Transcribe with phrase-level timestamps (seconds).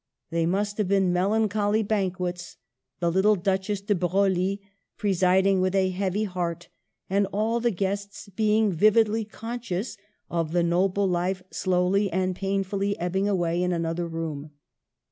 [0.31, 2.57] They must have been melancholy banquets;
[3.01, 4.59] the little Duchess de Broglie
[4.97, 6.69] presiding with a heavy heart,
[7.07, 13.29] and all the guests being vividly conscious of the noble life slowly and painfully ebbing
[13.29, 14.49] away in another room.